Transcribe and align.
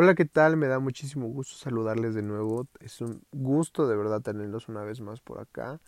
Hola, 0.00 0.14
¿qué 0.14 0.26
tal? 0.26 0.56
Me 0.56 0.68
da 0.68 0.78
muchísimo 0.78 1.26
gusto 1.26 1.56
saludarles 1.56 2.14
de 2.14 2.22
nuevo. 2.22 2.68
Es 2.78 3.00
un 3.00 3.20
gusto 3.32 3.88
de 3.88 3.96
verdad 3.96 4.22
tenerlos 4.22 4.68
una 4.68 4.84
vez 4.84 5.00
más 5.00 5.20
por 5.20 5.40
acá. 5.40 5.80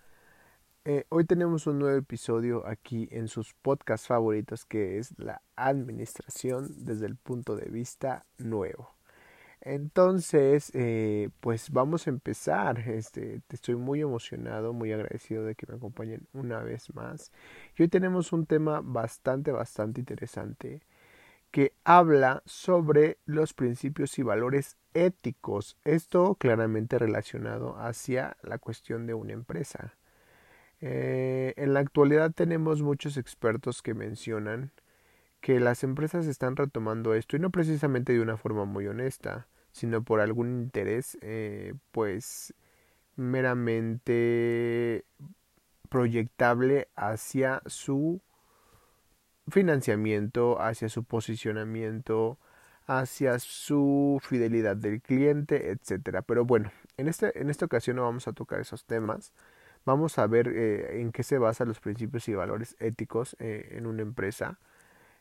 Eh, 0.84 1.04
hoy 1.10 1.26
tenemos 1.26 1.68
un 1.68 1.78
nuevo 1.78 1.96
episodio 1.96 2.66
aquí 2.66 3.06
en 3.12 3.28
sus 3.28 3.54
podcasts 3.54 4.08
favoritos 4.08 4.64
que 4.64 4.98
es 4.98 5.16
la 5.16 5.42
administración 5.54 6.66
desde 6.78 7.06
el 7.06 7.14
punto 7.14 7.54
de 7.54 7.70
vista 7.70 8.26
nuevo. 8.36 8.96
Entonces, 9.60 10.72
eh, 10.74 11.30
pues 11.38 11.70
vamos 11.70 12.08
a 12.08 12.10
empezar. 12.10 12.80
Este, 12.88 13.42
estoy 13.48 13.76
muy 13.76 14.00
emocionado, 14.00 14.72
muy 14.72 14.90
agradecido 14.92 15.44
de 15.44 15.54
que 15.54 15.68
me 15.68 15.76
acompañen 15.76 16.26
una 16.32 16.64
vez 16.64 16.92
más. 16.96 17.30
Y 17.78 17.82
hoy 17.82 17.88
tenemos 17.88 18.32
un 18.32 18.44
tema 18.46 18.80
bastante, 18.82 19.52
bastante 19.52 20.00
interesante 20.00 20.82
que 21.50 21.72
habla 21.84 22.42
sobre 22.46 23.18
los 23.26 23.54
principios 23.54 24.18
y 24.18 24.22
valores 24.22 24.76
éticos. 24.94 25.76
Esto 25.84 26.36
claramente 26.36 26.98
relacionado 26.98 27.76
hacia 27.78 28.36
la 28.42 28.58
cuestión 28.58 29.06
de 29.06 29.14
una 29.14 29.32
empresa. 29.32 29.94
Eh, 30.80 31.52
en 31.56 31.74
la 31.74 31.80
actualidad 31.80 32.32
tenemos 32.32 32.82
muchos 32.82 33.16
expertos 33.16 33.82
que 33.82 33.94
mencionan 33.94 34.72
que 35.40 35.60
las 35.60 35.84
empresas 35.84 36.26
están 36.26 36.56
retomando 36.56 37.14
esto 37.14 37.36
y 37.36 37.40
no 37.40 37.50
precisamente 37.50 38.12
de 38.12 38.20
una 38.20 38.36
forma 38.36 38.64
muy 38.64 38.86
honesta, 38.86 39.46
sino 39.72 40.02
por 40.02 40.20
algún 40.20 40.50
interés 40.50 41.18
eh, 41.22 41.74
pues 41.92 42.54
meramente 43.16 45.04
proyectable 45.88 46.88
hacia 46.94 47.62
su 47.66 48.20
financiamiento, 49.50 50.60
hacia 50.60 50.88
su 50.88 51.04
posicionamiento, 51.04 52.38
hacia 52.86 53.38
su 53.38 54.20
fidelidad 54.22 54.76
del 54.76 55.00
cliente, 55.00 55.70
etcétera. 55.70 56.22
Pero 56.22 56.44
bueno, 56.44 56.72
en, 56.96 57.08
este, 57.08 57.38
en 57.40 57.50
esta 57.50 57.66
ocasión 57.66 57.96
no 57.96 58.02
vamos 58.02 58.26
a 58.28 58.32
tocar 58.32 58.60
esos 58.60 58.84
temas. 58.84 59.32
Vamos 59.84 60.18
a 60.18 60.26
ver 60.26 60.48
eh, 60.48 61.00
en 61.00 61.12
qué 61.12 61.22
se 61.22 61.38
basan 61.38 61.68
los 61.68 61.80
principios 61.80 62.28
y 62.28 62.34
valores 62.34 62.76
éticos 62.80 63.36
eh, 63.38 63.68
en 63.72 63.86
una 63.86 64.02
empresa. 64.02 64.58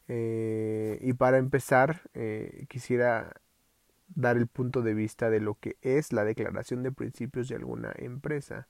Eh, 0.07 0.99
y 1.01 1.13
para 1.13 1.37
empezar, 1.37 2.01
quisiera 2.67 3.33
dar 4.15 4.37
el 4.37 4.47
punto 4.47 4.81
de 4.81 4.93
vista 4.93 5.29
de 5.29 5.39
lo 5.39 5.55
que 5.55 5.77
es 5.81 6.11
la 6.13 6.25
declaración 6.25 6.83
de 6.83 6.91
principios 6.91 7.47
de 7.49 7.55
alguna 7.55 7.93
empresa. 7.95 8.67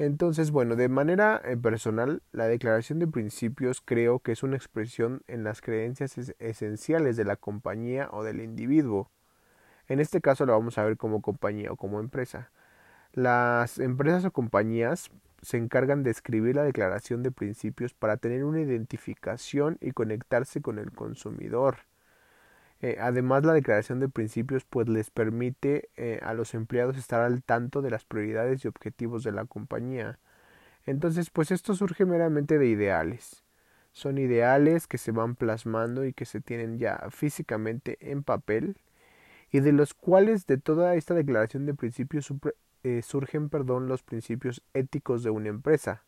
Entonces, 0.00 0.50
bueno, 0.50 0.76
de 0.76 0.88
manera 0.88 1.42
eh, 1.44 1.58
personal, 1.58 2.22
la 2.32 2.46
declaración 2.46 2.98
de 2.98 3.06
principios 3.06 3.82
creo 3.82 4.20
que 4.20 4.32
es 4.32 4.42
una 4.42 4.56
expresión 4.56 5.20
en 5.28 5.44
las 5.44 5.60
creencias 5.60 6.16
esenciales 6.38 7.18
de 7.18 7.26
la 7.26 7.36
compañía 7.36 8.08
o 8.10 8.24
del 8.24 8.40
individuo. 8.40 9.10
En 9.88 10.00
este 10.00 10.22
caso 10.22 10.46
lo 10.46 10.54
vamos 10.54 10.78
a 10.78 10.84
ver 10.84 10.96
como 10.96 11.20
compañía 11.20 11.70
o 11.70 11.76
como 11.76 12.00
empresa. 12.00 12.50
Las 13.12 13.78
empresas 13.78 14.24
o 14.24 14.30
compañías 14.30 15.10
se 15.42 15.58
encargan 15.58 16.02
de 16.02 16.12
escribir 16.12 16.56
la 16.56 16.62
declaración 16.62 17.22
de 17.22 17.30
principios 17.30 17.92
para 17.92 18.16
tener 18.16 18.44
una 18.44 18.62
identificación 18.62 19.76
y 19.82 19.90
conectarse 19.90 20.62
con 20.62 20.78
el 20.78 20.92
consumidor. 20.92 21.76
Eh, 22.82 22.96
además, 22.98 23.44
la 23.44 23.52
declaración 23.52 24.00
de 24.00 24.08
principios 24.08 24.64
pues 24.64 24.88
les 24.88 25.10
permite 25.10 25.90
eh, 25.96 26.18
a 26.22 26.32
los 26.32 26.54
empleados 26.54 26.96
estar 26.96 27.20
al 27.20 27.42
tanto 27.42 27.82
de 27.82 27.90
las 27.90 28.04
prioridades 28.04 28.64
y 28.64 28.68
objetivos 28.68 29.22
de 29.22 29.32
la 29.32 29.44
compañía. 29.44 30.18
Entonces, 30.86 31.30
pues 31.30 31.50
esto 31.50 31.74
surge 31.74 32.06
meramente 32.06 32.58
de 32.58 32.66
ideales. 32.66 33.44
Son 33.92 34.18
ideales 34.18 34.86
que 34.86 34.98
se 34.98 35.12
van 35.12 35.34
plasmando 35.36 36.04
y 36.06 36.14
que 36.14 36.24
se 36.24 36.40
tienen 36.40 36.78
ya 36.78 37.08
físicamente 37.10 37.98
en 38.00 38.22
papel 38.22 38.76
y 39.52 39.60
de 39.60 39.72
los 39.72 39.94
cuales 39.94 40.46
de 40.46 40.58
toda 40.58 40.94
esta 40.94 41.14
declaración 41.14 41.66
de 41.66 41.74
principios 41.74 42.32
eh, 42.84 43.02
surgen 43.02 43.50
perdón, 43.50 43.88
los 43.88 44.02
principios 44.02 44.62
éticos 44.74 45.22
de 45.22 45.30
una 45.30 45.48
empresa. 45.48 46.04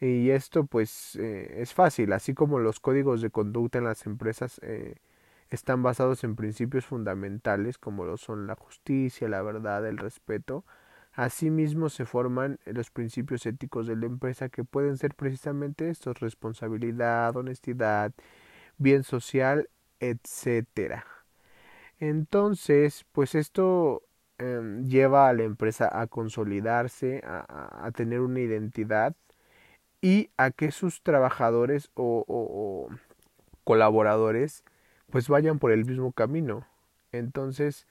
Y 0.00 0.30
esto 0.30 0.64
pues 0.66 1.16
es 1.16 1.74
fácil, 1.74 2.12
así 2.12 2.34
como 2.34 2.58
los 2.58 2.80
códigos 2.80 3.22
de 3.22 3.30
conducta 3.30 3.78
en 3.78 3.84
las 3.84 4.04
empresas 4.06 4.60
están 5.56 5.82
basados 5.82 6.24
en 6.24 6.36
principios 6.36 6.86
fundamentales 6.86 7.78
como 7.78 8.04
lo 8.04 8.16
son 8.16 8.46
la 8.46 8.54
justicia, 8.56 9.28
la 9.28 9.42
verdad, 9.42 9.86
el 9.86 9.98
respeto. 9.98 10.64
Asimismo 11.12 11.90
se 11.90 12.06
forman 12.06 12.58
los 12.64 12.90
principios 12.90 13.44
éticos 13.46 13.86
de 13.86 13.96
la 13.96 14.06
empresa 14.06 14.48
que 14.48 14.64
pueden 14.64 14.96
ser 14.96 15.14
precisamente 15.14 15.90
estos 15.90 16.20
responsabilidad, 16.20 17.36
honestidad, 17.36 18.12
bien 18.78 19.04
social, 19.04 19.68
etcétera. 20.00 21.04
Entonces, 22.00 23.04
pues 23.12 23.34
esto 23.34 24.02
em, 24.38 24.86
lleva 24.88 25.28
a 25.28 25.32
la 25.34 25.44
empresa 25.44 25.88
a 26.00 26.06
consolidarse, 26.06 27.22
a, 27.24 27.90
tener 27.94 28.20
una 28.20 28.40
identidad 28.40 29.14
y 30.00 30.30
a 30.36 30.50
que 30.50 30.72
sus 30.72 31.02
trabajadores 31.02 31.90
o 31.94 32.88
colaboradores 33.64 34.64
pues 35.12 35.28
vayan 35.28 35.58
por 35.58 35.72
el 35.72 35.84
mismo 35.84 36.10
camino. 36.12 36.66
Entonces, 37.12 37.86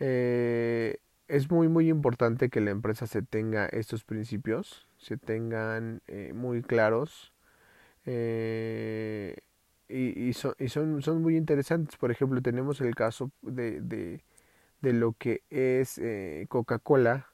eh, 0.00 0.96
es 1.28 1.50
muy, 1.50 1.68
muy 1.68 1.90
importante 1.90 2.48
que 2.48 2.62
la 2.62 2.70
empresa 2.70 3.06
se 3.06 3.20
tenga 3.20 3.66
estos 3.66 4.04
principios, 4.04 4.88
se 4.96 5.18
tengan 5.18 6.00
eh, 6.08 6.32
muy 6.34 6.62
claros. 6.62 7.34
Eh, 8.06 9.36
y, 9.88 10.32
son, 10.32 10.54
son, 11.02 11.22
muy 11.22 11.36
interesantes. 11.36 11.96
Por 11.98 12.10
ejemplo, 12.10 12.40
tenemos 12.40 12.80
el 12.80 12.94
caso 12.94 13.30
de, 13.42 13.82
de, 13.82 14.24
de 14.80 14.92
lo 14.94 15.12
que 15.12 15.42
es 15.50 16.00
Coca-Cola. 16.48 17.26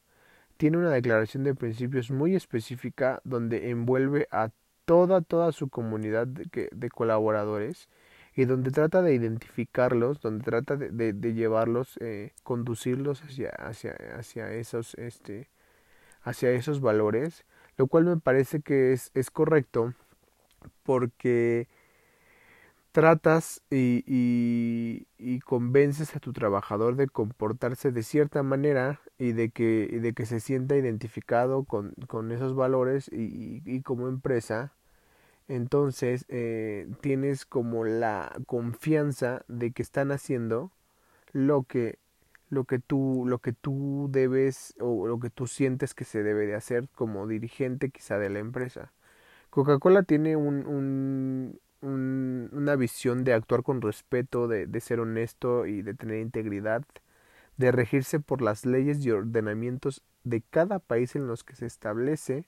Tiene 0.56 0.78
una 0.78 0.90
declaración 0.90 1.44
de 1.44 1.54
principios 1.54 2.10
muy 2.10 2.34
específica 2.34 3.20
donde 3.24 3.70
envuelve 3.70 4.26
a 4.32 4.50
toda, 4.84 5.20
toda 5.22 5.52
su 5.52 5.68
comunidad 5.68 6.26
de 6.26 6.90
colaboradores 6.90 7.88
y 8.34 8.44
donde 8.46 8.70
trata 8.70 9.02
de 9.02 9.14
identificarlos, 9.14 10.20
donde 10.20 10.44
trata 10.44 10.76
de, 10.76 11.12
de, 11.12 11.34
llevarlos, 11.34 11.98
eh, 12.00 12.32
conducirlos 12.42 13.22
hacia, 13.22 13.50
hacia, 13.50 13.94
hacia, 14.16 14.52
esos, 14.52 14.94
este, 14.94 15.50
hacia 16.22 16.50
esos 16.52 16.80
valores, 16.80 17.44
lo 17.76 17.86
cual 17.86 18.04
me 18.04 18.16
parece 18.16 18.60
que 18.60 18.92
es, 18.92 19.10
es 19.14 19.30
correcto 19.30 19.94
porque 20.82 21.68
tratas 22.92 23.62
y, 23.70 24.04
y, 24.06 25.06
y, 25.18 25.40
convences 25.40 26.14
a 26.14 26.20
tu 26.20 26.32
trabajador 26.32 26.96
de 26.96 27.08
comportarse 27.08 27.90
de 27.90 28.02
cierta 28.02 28.42
manera 28.42 29.00
y 29.18 29.32
de 29.32 29.50
que, 29.50 29.88
y 29.90 29.98
de 29.98 30.12
que 30.12 30.26
se 30.26 30.40
sienta 30.40 30.76
identificado 30.76 31.64
con, 31.64 31.94
con 32.08 32.32
esos 32.32 32.54
valores 32.54 33.10
y 33.12 33.82
como 33.82 34.08
empresa 34.08 34.72
entonces 35.48 36.24
eh, 36.28 36.88
tienes 37.00 37.44
como 37.46 37.84
la 37.84 38.32
confianza 38.46 39.44
de 39.48 39.72
que 39.72 39.82
están 39.82 40.12
haciendo 40.12 40.70
lo 41.32 41.64
que 41.64 41.98
lo 42.50 42.64
que 42.64 42.78
tú 42.78 43.24
lo 43.26 43.38
que 43.40 43.52
tú 43.52 44.08
debes 44.12 44.74
o 44.80 45.06
lo 45.06 45.20
que 45.20 45.30
tú 45.30 45.46
sientes 45.46 45.94
que 45.94 46.04
se 46.04 46.22
debe 46.22 46.46
de 46.46 46.54
hacer 46.56 46.88
como 46.94 47.26
dirigente 47.26 47.90
quizá 47.90 48.18
de 48.18 48.30
la 48.30 48.40
empresa. 48.40 48.92
Coca-Cola 49.50 50.02
tiene 50.04 50.36
un, 50.36 50.66
un, 50.66 51.60
un, 51.82 52.50
una 52.52 52.76
visión 52.76 53.24
de 53.24 53.34
actuar 53.34 53.62
con 53.62 53.82
respeto 53.82 54.48
de, 54.48 54.66
de 54.66 54.80
ser 54.80 55.00
honesto 55.00 55.66
y 55.66 55.82
de 55.82 55.94
tener 55.94 56.20
integridad 56.20 56.84
de 57.56 57.72
regirse 57.72 58.20
por 58.20 58.42
las 58.42 58.66
leyes 58.66 59.04
y 59.04 59.10
ordenamientos 59.10 60.02
de 60.24 60.42
cada 60.42 60.78
país 60.78 61.16
en 61.16 61.26
los 61.26 61.44
que 61.44 61.54
se 61.56 61.66
establece. 61.66 62.46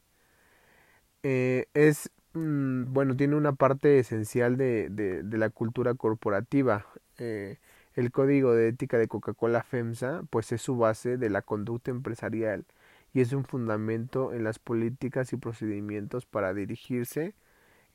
Eh, 1.22 1.66
es 1.74 2.10
Mm, 2.34 2.92
bueno, 2.92 3.16
tiene 3.16 3.36
una 3.36 3.52
parte 3.54 3.98
esencial 3.98 4.56
de, 4.56 4.88
de, 4.90 5.22
de 5.22 5.38
la 5.38 5.50
cultura 5.50 5.94
corporativa. 5.94 6.86
Eh, 7.18 7.58
el 7.94 8.10
código 8.10 8.52
de 8.54 8.68
ética 8.68 8.98
de 8.98 9.06
Coca-Cola 9.08 9.62
FEMSA, 9.62 10.24
pues 10.30 10.50
es 10.52 10.62
su 10.62 10.76
base 10.76 11.16
de 11.16 11.30
la 11.30 11.42
conducta 11.42 11.90
empresarial 11.92 12.64
y 13.12 13.20
es 13.20 13.32
un 13.32 13.44
fundamento 13.44 14.32
en 14.32 14.42
las 14.44 14.58
políticas 14.58 15.32
y 15.32 15.36
procedimientos 15.36 16.26
para 16.26 16.52
dirigirse 16.54 17.34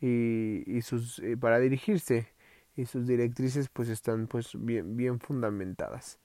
y, 0.01 0.63
y 0.67 0.81
sus 0.83 1.19
eh, 1.19 1.37
para 1.37 1.59
dirigirse 1.59 2.27
y 2.77 2.85
sus 2.85 3.07
directrices 3.07 3.69
pues 3.69 3.89
están 3.89 4.27
pues 4.27 4.51
bien 4.59 4.97
bien 4.97 5.19
fundamentadas. 5.19 6.19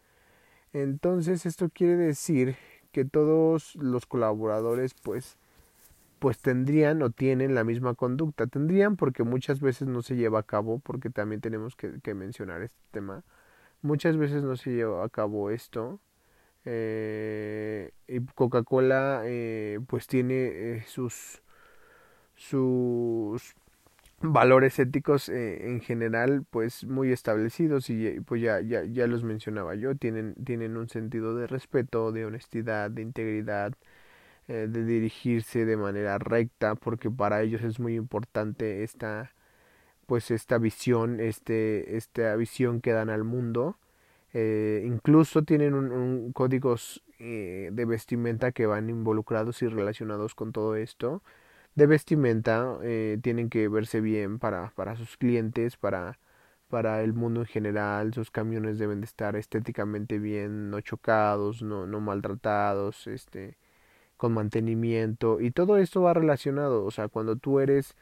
Entonces 0.72 1.46
esto 1.46 1.70
quiere 1.70 1.96
decir 1.96 2.56
que 2.92 3.04
todos 3.04 3.76
los 3.76 4.06
colaboradores 4.06 4.94
pues 4.94 5.38
pues 6.24 6.38
tendrían 6.38 7.02
o 7.02 7.10
tienen 7.10 7.54
la 7.54 7.64
misma 7.64 7.92
conducta. 7.92 8.46
Tendrían 8.46 8.96
porque 8.96 9.24
muchas 9.24 9.60
veces 9.60 9.88
no 9.88 10.00
se 10.00 10.16
lleva 10.16 10.38
a 10.38 10.42
cabo, 10.42 10.78
porque 10.78 11.10
también 11.10 11.42
tenemos 11.42 11.76
que, 11.76 12.14
mencionar 12.14 12.62
este 12.62 12.80
tema. 12.92 13.24
Muchas 13.82 14.16
veces 14.16 14.42
no 14.42 14.56
se 14.56 14.70
lleva 14.72 15.04
a 15.04 15.10
cabo 15.10 15.50
esto. 15.50 16.00
Eh, 16.64 17.90
y 18.08 18.20
Coca-Cola 18.20 19.20
eh, 19.26 19.80
pues 19.86 20.06
tiene 20.06 20.34
eh, 20.46 20.84
sus 20.86 21.42
sus 22.36 23.54
valores 24.22 24.78
éticos 24.78 25.28
eh, 25.28 25.68
en 25.68 25.82
general 25.82 26.46
pues 26.48 26.84
muy 26.84 27.12
establecidos 27.12 27.90
y 27.90 28.20
pues 28.20 28.40
ya, 28.40 28.62
ya, 28.62 28.82
ya 28.84 29.06
los 29.06 29.24
mencionaba 29.24 29.74
yo 29.74 29.94
tienen, 29.94 30.34
tienen 30.42 30.78
un 30.78 30.88
sentido 30.88 31.36
de 31.36 31.46
respeto 31.46 32.12
de 32.12 32.24
honestidad 32.24 32.90
de 32.90 33.02
integridad 33.02 33.74
eh, 34.48 34.66
de 34.70 34.84
dirigirse 34.84 35.64
de 35.64 35.76
manera 35.76 36.18
recta 36.18 36.74
porque 36.74 37.10
para 37.10 37.42
ellos 37.42 37.62
es 37.62 37.80
muy 37.80 37.94
importante 37.96 38.84
esta 38.84 39.32
pues 40.06 40.30
esta 40.30 40.58
visión 40.58 41.20
este 41.20 41.96
esta 41.96 42.36
visión 42.36 42.80
que 42.80 42.92
dan 42.92 43.10
al 43.10 43.24
mundo. 43.24 43.78
Eh, 44.34 44.84
incluso 44.86 45.44
tienen 45.44 45.74
un, 45.74 46.32
códigos 46.32 47.02
de 47.18 47.84
vestimenta 47.86 48.52
que 48.52 48.66
van 48.66 48.90
involucrados 48.90 49.62
y 49.62 49.68
relacionados 49.68 50.34
con 50.34 50.52
todo 50.52 50.76
esto. 50.76 51.22
De 51.74 51.86
vestimenta 51.86 52.78
eh, 52.82 53.18
tienen 53.22 53.50
que 53.50 53.68
verse 53.68 54.00
bien 54.00 54.38
para, 54.38 54.70
para 54.76 54.96
sus 54.96 55.16
clientes, 55.16 55.76
para, 55.76 56.20
para 56.68 57.02
el 57.02 57.14
mundo 57.14 57.40
en 57.40 57.46
general, 57.46 58.14
sus 58.14 58.30
camiones 58.30 58.78
deben 58.78 59.00
de 59.00 59.06
estar 59.06 59.36
estéticamente 59.36 60.18
bien, 60.20 60.70
no 60.70 60.80
chocados, 60.80 61.62
no, 61.62 61.86
no 61.86 62.00
maltratados, 62.00 63.06
este, 63.08 63.56
con 64.24 64.32
mantenimiento 64.32 65.38
y 65.38 65.50
todo 65.50 65.76
esto 65.76 66.00
va 66.00 66.14
relacionado, 66.14 66.86
o 66.86 66.90
sea, 66.90 67.08
cuando 67.08 67.36
tú 67.36 67.60
eres 67.60 67.94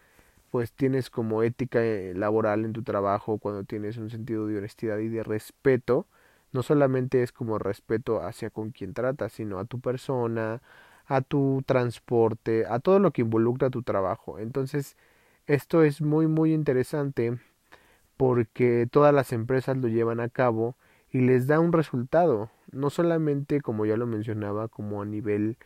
pues 0.53 0.73
tienes 0.73 1.11
como 1.11 1.43
ética 1.43 1.83
eh, 1.83 2.15
laboral 2.15 2.65
en 2.65 2.73
tu 2.73 2.85
trabajo, 2.85 3.39
cuando 3.39 3.65
tienes 3.65 3.97
un 3.97 4.09
sentido 4.09 4.47
de 4.47 4.59
honestidad 4.59 4.99
y 4.99 5.09
de 5.09 5.25
respeto, 5.25 6.07
no 6.53 6.63
solamente 6.63 7.25
es 7.25 7.33
como 7.33 7.59
respeto 7.59 8.23
hacia 8.23 8.51
con 8.51 8.71
quien 8.71 8.95
tratas, 8.95 9.33
sino 9.33 9.59
a 9.59 9.65
tu 9.65 9.81
persona, 9.81 10.63
a 11.07 11.23
tu 11.23 11.65
transporte, 11.67 12.67
a 12.69 12.79
todo 12.79 13.01
lo 13.01 13.11
que 13.11 13.23
involucra 13.23 13.69
tu 13.71 13.83
trabajo. 13.83 14.39
Entonces, 14.39 14.97
esto 15.49 15.83
es 15.83 16.03
muy 16.03 16.29
muy 16.29 16.55
interesante 16.55 17.37
porque 18.17 18.87
todas 18.93 19.13
las 19.13 19.33
empresas 19.33 19.77
lo 19.77 19.89
llevan 19.89 20.21
a 20.21 20.29
cabo 20.29 20.77
y 21.11 21.23
les 21.23 21.49
da 21.49 21.59
un 21.59 21.73
resultado, 21.73 22.51
no 22.71 22.91
solamente 22.91 23.61
como 23.61 23.87
ya 23.87 23.97
lo 23.97 24.07
mencionaba, 24.07 24.69
como 24.69 25.03
a 25.03 25.05
nivel 25.05 25.57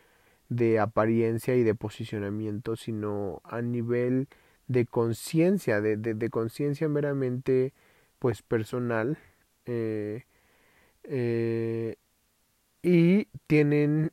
de 0.48 0.78
apariencia 0.78 1.56
y 1.56 1.64
de 1.64 1.74
posicionamiento, 1.74 2.76
sino 2.76 3.40
a 3.44 3.62
nivel 3.62 4.28
de 4.68 4.86
conciencia, 4.86 5.80
de, 5.80 5.96
de, 5.96 6.30
conciencia 6.30 6.88
meramente 6.88 7.72
pues 8.18 8.42
personal 8.42 9.18
eh, 9.66 10.24
eh, 11.04 11.96
y 12.82 13.26
tienen 13.46 14.12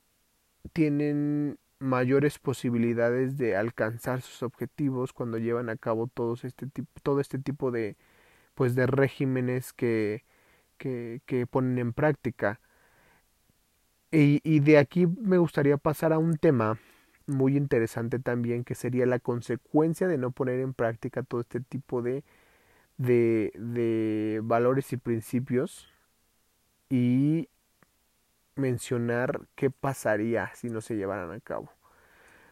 tienen 0.74 1.59
mayores 1.80 2.39
posibilidades 2.39 3.38
de 3.38 3.56
alcanzar 3.57 4.21
sus 4.21 4.44
objetivos 4.44 5.13
cuando 5.13 5.38
llevan 5.38 5.69
a 5.69 5.75
cabo 5.77 6.09
este 6.44 6.68
tipo, 6.68 6.89
todo 7.03 7.19
este 7.19 7.39
tipo 7.39 7.71
de 7.71 7.97
pues 8.56 8.75
de 8.75 8.88
regímenes 8.88 9.74
que, 9.74 10.25
que, 10.77 11.21
que 11.25 11.47
ponen 11.47 11.80
en 11.80 11.94
práctica. 11.94 12.62
Y, 14.15 14.60
de 14.60 14.77
aquí 14.77 15.07
me 15.07 15.39
gustaría 15.39 15.77
pasar 15.77 16.13
a 16.13 16.19
un 16.19 16.38
tema 16.38 16.77
muy 17.25 17.57
interesante 17.57 18.19
también 18.19 18.63
que 18.63 18.75
sería 18.75 19.07
la 19.07 19.18
consecuencia 19.18 20.07
de 20.07 20.19
no 20.19 20.30
poner 20.30 20.60
en 20.60 20.75
práctica 20.75 21.24
todo 21.24 21.42
este 21.42 21.62
tipo 21.62 22.04
de, 22.04 22.24
de, 22.98 24.39
valores 24.44 24.94
y 24.94 24.98
principios 24.98 25.89
y 26.89 27.50
mencionar 28.56 29.48
qué 29.56 29.71
pasaría 29.71 30.51
si 30.54 30.69
no 30.69 30.81
se 30.81 30.95
llevaran 30.95 31.31
a 31.31 31.39
cabo. 31.39 31.71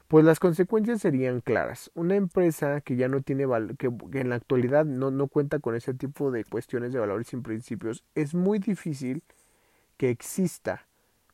Pues 0.08 0.26
las 0.26 0.40
consecuencias 0.40 1.02
serían 1.02 1.42
claras. 1.42 1.92
Una 1.94 2.16
empresa 2.16 2.82
que 2.82 2.96
ya 2.96 3.08
no 3.08 3.22
tiene 3.22 3.46
que, 3.78 3.92
que, 4.12 4.20
en 4.20 4.30
la 4.30 4.36
actualidad 4.36 4.84
no, 4.86 5.12
no 5.12 5.28
cuenta 5.28 5.60
con 5.60 5.76
ese 5.76 5.94
tipo 5.94 6.32
de 6.32 6.44
cuestiones 6.44 6.92
de 6.92 7.00
valores 7.00 7.32
y 7.34 7.38
principios, 7.38 8.04
es 8.16 8.34
muy 8.34 8.58
difícil 8.58 9.24
que 9.98 10.10
exista, 10.10 10.88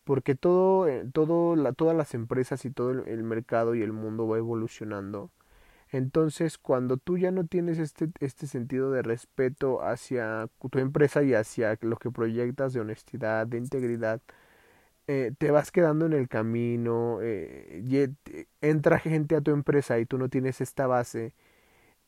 porque 0.08 0.36
todo, 0.36 0.88
eh, 0.88 1.06
todas 1.14 1.96
las 1.96 2.14
empresas 2.16 2.66
y 2.66 2.72
todo 2.72 2.92
el 2.92 3.24
mercado 3.24 3.76
y 3.76 3.84
el 3.84 3.94
mundo 3.94 4.28
va 4.28 4.38
evolucionando. 4.40 5.32
Entonces, 5.92 6.58
cuando 6.58 6.98
tú 6.98 7.18
ya 7.18 7.32
no 7.32 7.46
tienes 7.46 7.80
este, 7.80 8.10
este 8.20 8.48
sentido 8.48 8.92
de 8.92 9.04
respeto 9.04 9.84
hacia 9.84 10.50
tu 10.70 10.80
empresa 10.80 11.24
y 11.24 11.34
hacia 11.34 11.78
lo 11.82 11.98
que 11.98 12.12
proyectas 12.12 12.74
de 12.74 12.82
honestidad, 12.82 13.48
de 13.48 13.58
integridad, 13.58 14.22
eh, 15.08 15.32
te 15.38 15.52
vas 15.52 15.72
quedando 15.72 16.06
en 16.06 16.14
el 16.14 16.28
camino, 16.28 17.20
eh, 17.22 18.12
entra 18.62 19.00
gente 19.00 19.36
a 19.36 19.42
tu 19.42 19.52
empresa 19.52 20.00
y 20.00 20.06
tú 20.06 20.18
no 20.18 20.30
tienes 20.30 20.62
esta 20.62 20.88
base 20.88 21.34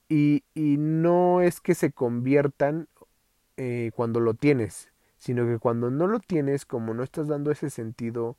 y, 0.10 0.44
no 0.56 1.42
es 1.42 1.62
que 1.62 1.76
se 1.76 1.92
conviertan 1.92 2.88
eh, 3.58 3.92
cuando 3.96 4.20
lo 4.20 4.34
tienes, 4.34 4.89
sino 5.20 5.46
que 5.48 5.60
cuando 5.60 5.92
no 5.92 6.08
lo 6.08 6.20
tienes, 6.20 6.66
como 6.66 6.96
no 6.96 7.04
estás 7.04 7.28
dando 7.30 7.52
ese 7.52 7.70
sentido 7.70 8.38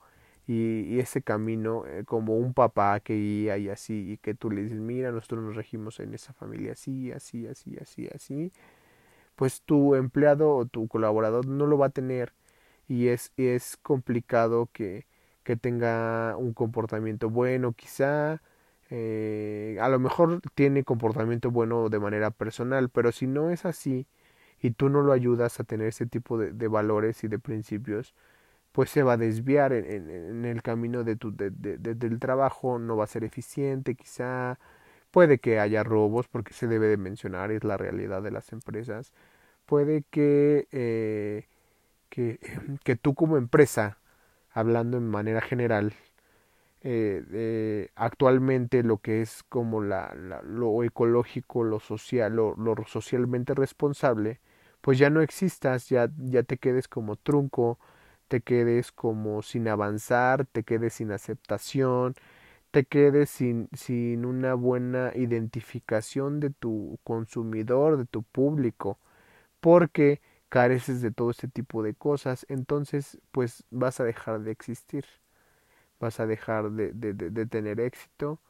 y, 0.49 0.83
y 0.83 1.01
ese 1.01 1.23
camino, 1.23 1.87
eh, 1.87 2.05
como 2.07 2.37
un 2.39 2.55
papá 2.55 3.01
que 3.01 3.15
guía 3.17 3.59
y 3.59 3.69
así, 3.71 4.13
y 4.13 4.19
que 4.19 4.35
tú 4.35 4.51
le 4.51 4.65
dices, 4.65 4.81
mira, 4.81 5.13
nosotros 5.13 5.45
nos 5.45 5.57
regimos 5.57 6.01
en 6.01 6.15
esa 6.15 6.33
familia 6.35 6.73
así, 6.73 7.13
así, 7.13 7.47
así, 7.47 7.77
así, 7.81 8.09
así, 8.15 8.53
pues 9.37 9.63
tu 9.63 9.95
empleado 9.95 10.55
o 10.57 10.67
tu 10.67 10.89
colaborador 10.89 11.47
no 11.47 11.67
lo 11.67 11.79
va 11.79 11.87
a 11.87 11.91
tener 11.91 12.33
y 12.89 13.09
es, 13.09 13.33
es 13.37 13.77
complicado 13.79 14.69
que, 14.73 15.07
que 15.45 15.57
tenga 15.57 16.37
un 16.37 16.55
comportamiento 16.55 17.31
bueno 17.31 17.73
quizá 17.73 18.43
eh, 18.91 19.79
a 19.81 19.89
lo 19.89 19.99
mejor 20.01 20.41
tiene 20.55 20.85
comportamiento 20.85 21.51
bueno 21.51 21.89
de 21.89 22.01
manera 22.01 22.31
personal 22.31 22.91
pero 22.91 23.13
si 23.13 23.27
no 23.27 23.51
es 23.51 23.65
así 23.65 24.07
y 24.61 24.73
tú 24.73 24.89
no 24.89 25.03
lo 25.03 25.13
ayudas 25.13 25.61
a 25.61 25.65
tener 25.65 25.89
ese 25.89 26.07
tipo 26.07 26.39
de, 26.39 26.69
valores 26.69 27.25
y 27.25 27.29
de 27.29 27.39
principios 27.39 28.15
pues 28.73 28.91
se 28.91 29.03
va 29.03 29.15
a 29.15 29.17
desviar 29.17 29.73
en, 29.73 30.45
el 30.45 30.63
camino 30.63 31.05
de 31.05 31.17
tu, 31.17 31.35
de, 31.35 31.51
del 31.51 32.21
trabajo 32.21 32.79
no 32.79 32.97
va 32.97 33.05
a 33.05 33.07
ser 33.09 33.25
eficiente 33.25 33.95
quizá. 33.97 34.59
Puede 35.11 35.39
que 35.39 35.61
haya 35.61 35.83
robos 35.85 36.29
porque 36.29 36.55
se 36.55 36.69
debe 36.69 36.89
de 36.89 36.97
mencionar 36.97 37.51
es 37.53 37.65
la 37.65 37.77
realidad 37.77 38.23
de 38.23 38.31
las 38.31 38.53
empresas. 38.53 39.13
Puede 39.67 40.05
que 40.11 40.69
eh, 40.73 41.49
que, 42.11 42.41
que 42.85 42.97
tú 42.97 43.15
como 43.15 43.39
empresa, 43.39 43.99
hablando 44.53 44.99
en 44.99 45.09
manera 45.09 45.41
general, 45.41 45.95
eh, 46.83 47.91
actualmente 47.95 48.83
lo 48.83 48.99
que 48.99 49.23
es 49.23 49.43
como 49.45 49.83
la, 49.83 50.15
lo 50.45 50.83
ecológico, 50.83 51.65
lo 51.65 51.81
social, 51.81 52.35
lo, 52.37 52.57
socialmente 52.87 53.55
responsable, 53.55 54.41
pues 54.81 54.99
ya 54.99 55.11
no 55.11 55.23
existas, 55.23 55.89
ya, 55.89 56.11
ya 56.19 56.43
te 56.43 56.59
quedes 56.59 56.89
como 56.89 57.17
trunco, 57.17 57.79
te 58.29 58.41
quedes 58.43 58.93
como 58.93 59.43
sin 59.43 59.69
avanzar, 59.69 60.47
te 60.47 60.65
quedes 60.65 60.95
sin 60.95 61.13
aceptación, 61.13 62.15
te 62.71 62.85
quedes 62.85 63.31
sin, 63.31 63.69
sin 63.75 64.25
una 64.25 64.55
buena 64.55 65.13
identificación 65.15 66.41
de 66.41 66.51
tu 66.51 66.99
consumidor, 67.05 67.99
de 67.99 68.07
tu 68.07 68.23
público, 68.23 68.99
porque 69.61 70.21
careces 70.51 71.03
de 71.03 71.13
todo 71.13 71.31
este 71.31 71.49
tipo 71.49 71.83
de 71.83 71.95
cosas, 71.95 72.47
entonces 72.49 73.19
pues 73.33 73.65
vas 73.71 74.01
a 74.01 74.05
dejar 74.05 74.41
de 74.43 74.53
existir, 74.53 75.05
vas 76.01 76.21
a 76.21 76.27
dejar 76.27 76.71
de, 76.73 76.93
de, 76.93 77.15
de, 77.15 77.47
tener 77.47 77.81
éxito 77.81 78.41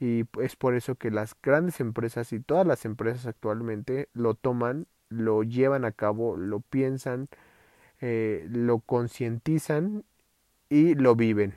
y 0.00 0.24
es 0.40 0.56
por 0.56 0.74
eso 0.74 0.96
que 0.96 1.10
las 1.10 1.36
grandes 1.42 1.80
empresas 1.80 2.32
y 2.32 2.40
todas 2.40 2.66
las 2.66 2.84
empresas 2.84 3.26
actualmente 3.26 4.08
lo 4.14 4.34
toman, 4.34 4.86
lo 5.08 5.42
llevan 5.42 5.84
a 5.84 5.92
cabo, 5.92 6.36
lo 6.36 6.60
piensan, 6.60 7.28
eh, 8.00 8.46
lo 8.50 8.80
concientizan 8.80 10.04
y 10.68 10.94
lo 10.94 11.16
viven. 11.16 11.54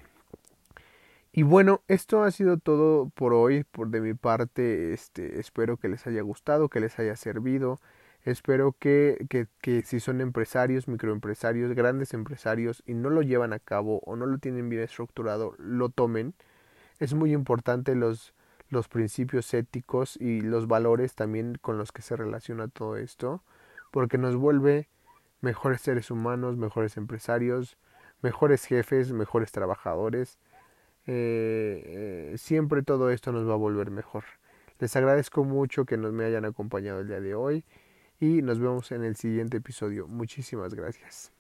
Y 1.32 1.44
bueno, 1.44 1.84
esto 1.88 2.24
ha 2.24 2.32
sido 2.32 2.58
todo 2.58 3.10
por 3.10 3.34
hoy, 3.34 3.64
por 3.64 3.90
de 3.90 4.02
mi 4.02 4.14
parte, 4.16 4.94
este, 4.94 5.40
espero 5.40 5.78
que 5.78 5.88
les 5.88 6.08
haya 6.08 6.22
gustado, 6.22 6.70
que 6.70 6.80
les 6.80 6.98
haya 7.00 7.16
servido. 7.16 7.80
Espero 8.24 8.76
que, 8.80 9.26
que, 9.30 9.48
que, 9.62 9.84
si 9.84 10.00
son 10.00 10.20
empresarios, 10.20 10.88
microempresarios, 10.88 11.74
grandes 11.76 12.14
empresarios 12.14 12.84
y 12.88 12.94
no 12.96 13.10
lo 13.10 13.22
llevan 13.22 13.54
a 13.54 13.60
cabo 13.60 14.02
o 14.06 14.16
no 14.16 14.26
lo 14.26 14.40
tienen 14.40 14.68
bien 14.70 14.82
estructurado, 14.82 15.54
lo 15.60 15.90
tomen. 15.90 16.34
Es 17.00 17.14
muy 17.14 17.34
importante 17.34 17.96
los, 17.96 18.34
los 18.70 18.88
principios 18.88 19.54
éticos 19.54 20.18
y 20.18 20.42
los 20.42 20.68
valores 20.68 21.16
también 21.16 21.58
con 21.62 21.78
los 21.78 21.92
que 21.92 22.02
se 22.02 22.16
relaciona 22.16 22.68
todo 22.68 22.98
esto, 22.98 23.44
porque 23.92 24.18
nos 24.18 24.36
vuelve 24.36 24.90
mejores 25.42 25.82
seres 25.82 26.12
humanos, 26.12 26.58
mejores 26.58 26.98
empresarios, 26.98 27.78
mejores 28.22 28.66
jefes, 28.66 29.12
mejores 29.14 29.52
trabajadores. 29.52 30.40
Eh, 31.06 32.32
eh, 32.34 32.38
siempre 32.38 32.84
todo 32.84 33.10
esto 33.12 33.32
nos 33.32 33.48
va 33.48 33.54
a 33.54 33.58
volver 33.58 33.92
mejor. 33.92 34.26
Les 34.80 34.96
agradezco 34.96 35.44
mucho 35.44 35.86
que 35.86 35.98
nos 35.98 36.14
me 36.14 36.26
hayan 36.26 36.46
acompañado 36.46 37.00
el 37.00 37.08
día 37.08 37.22
de 37.22 37.34
hoy 37.36 37.64
y 38.20 38.42
nos 38.42 38.60
vemos 38.60 38.92
en 38.92 39.04
el 39.04 39.16
siguiente 39.16 39.58
episodio. 39.58 40.08
Muchísimas 40.08 40.74
gracias. 40.74 41.37